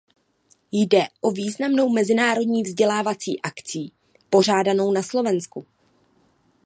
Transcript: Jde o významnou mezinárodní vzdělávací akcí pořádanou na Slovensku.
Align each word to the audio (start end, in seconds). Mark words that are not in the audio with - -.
Jde 0.71 1.07
o 1.21 1.31
významnou 1.31 1.89
mezinárodní 1.89 2.63
vzdělávací 2.63 3.41
akcí 3.41 3.93
pořádanou 4.29 4.91
na 4.91 5.03
Slovensku. 5.03 5.65